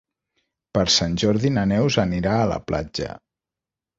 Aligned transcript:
Per 0.77 0.85
Sant 0.93 1.17
Jordi 1.23 1.51
na 1.57 1.65
Neus 1.73 1.99
anirà 2.05 2.33
a 2.39 2.47
la 2.55 2.57
platja. 2.71 3.13